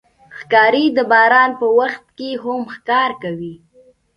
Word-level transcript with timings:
ښکاري 0.37 0.85
د 0.97 0.99
باران 1.11 1.51
په 1.59 1.67
وخت 1.79 2.05
کې 2.17 2.29
هم 2.43 2.61
ښکار 2.75 3.11
کوي. 3.23 3.55